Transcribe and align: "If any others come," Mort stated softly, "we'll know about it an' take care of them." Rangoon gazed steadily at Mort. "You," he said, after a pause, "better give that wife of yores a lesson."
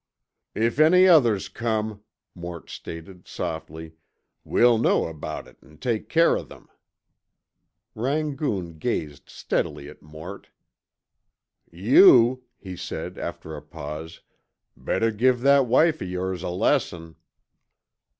"If 0.55 0.79
any 0.79 1.07
others 1.07 1.47
come," 1.47 2.01
Mort 2.33 2.71
stated 2.71 3.27
softly, 3.27 3.97
"we'll 4.43 4.79
know 4.79 5.05
about 5.05 5.47
it 5.47 5.57
an' 5.61 5.77
take 5.77 6.09
care 6.09 6.37
of 6.37 6.49
them." 6.49 6.69
Rangoon 7.93 8.79
gazed 8.79 9.29
steadily 9.29 9.87
at 9.89 10.01
Mort. 10.01 10.49
"You," 11.71 12.45
he 12.57 12.75
said, 12.75 13.19
after 13.19 13.55
a 13.55 13.61
pause, 13.61 14.21
"better 14.75 15.11
give 15.11 15.41
that 15.41 15.67
wife 15.67 16.01
of 16.01 16.09
yores 16.09 16.41
a 16.41 16.49
lesson." 16.49 17.15